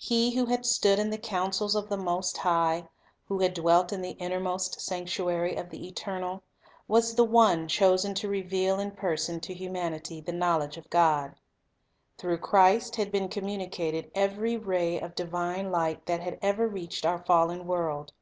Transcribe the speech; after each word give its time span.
He 0.00 0.32
who 0.34 0.46
had 0.46 0.66
stood 0.66 0.98
in 0.98 1.10
the 1.10 1.16
coun 1.16 1.38
Heaven's 1.52 1.58
cils 1.60 1.74
of 1.76 1.88
the 1.88 1.96
Most 1.96 2.38
High, 2.38 2.88
who 3.28 3.38
had 3.38 3.54
dwelt 3.54 3.92
in 3.92 4.02
the 4.02 4.16
innermost 4.18 4.72
latest 4.72 4.86
sanctuary 4.88 5.54
of 5.54 5.70
the 5.70 5.86
Eternal, 5.86 6.42
was 6.88 7.14
the 7.14 7.22
One 7.22 7.68
chosen 7.68 8.12
to 8.14 8.28
reveal 8.28 8.80
in 8.80 8.90
person 8.90 9.38
to 9.38 9.54
humanity 9.54 10.20
the 10.20 10.32
knowledge 10.32 10.78
of 10.78 10.90
God. 10.90 11.36
Through 12.16 12.38
Christ 12.38 12.96
had 12.96 13.12
been 13.12 13.28
communicated 13.28 14.10
every 14.16 14.56
ray 14.56 14.98
of 15.00 15.14
divine 15.14 15.70
light 15.70 16.06
that 16.06 16.22
had 16.22 16.40
ever 16.42 16.66
reached 16.66 17.06
our 17.06 17.24
fallen 17.24 17.64
world. 17.64 18.12